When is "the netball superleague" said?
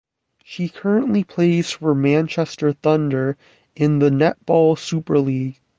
3.99-5.57